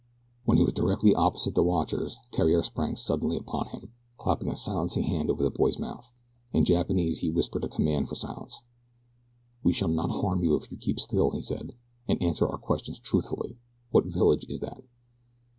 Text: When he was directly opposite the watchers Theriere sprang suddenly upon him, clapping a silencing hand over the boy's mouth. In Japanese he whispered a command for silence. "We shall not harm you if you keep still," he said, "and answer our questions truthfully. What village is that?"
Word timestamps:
When 0.45 0.57
he 0.57 0.63
was 0.63 0.73
directly 0.73 1.13
opposite 1.13 1.53
the 1.53 1.61
watchers 1.61 2.17
Theriere 2.33 2.63
sprang 2.63 2.95
suddenly 2.95 3.37
upon 3.37 3.67
him, 3.67 3.93
clapping 4.17 4.47
a 4.47 4.55
silencing 4.55 5.03
hand 5.03 5.29
over 5.29 5.43
the 5.43 5.51
boy's 5.51 5.77
mouth. 5.77 6.11
In 6.53 6.65
Japanese 6.65 7.19
he 7.19 7.29
whispered 7.29 7.63
a 7.63 7.69
command 7.69 8.09
for 8.09 8.15
silence. 8.15 8.63
"We 9.61 9.73
shall 9.73 9.89
not 9.89 10.09
harm 10.09 10.41
you 10.43 10.55
if 10.55 10.71
you 10.71 10.77
keep 10.77 10.99
still," 10.99 11.29
he 11.29 11.43
said, 11.43 11.75
"and 12.07 12.19
answer 12.19 12.47
our 12.49 12.57
questions 12.57 12.99
truthfully. 12.99 13.59
What 13.91 14.05
village 14.07 14.45
is 14.49 14.59
that?" 14.61 14.81